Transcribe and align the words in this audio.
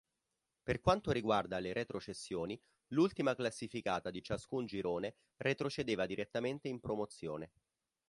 Per 0.63 0.79
quanto 0.79 1.11
riguarda 1.11 1.59
le 1.59 1.73
retrocessioni, 1.73 2.59
l'ultima 2.87 3.35
classificata 3.35 4.09
di 4.09 4.23
ciascun 4.23 4.65
girone 4.65 5.13
retrocedeva 5.37 6.07
direttamente 6.07 6.67
in 6.69 6.79
Promozione. 6.79 7.51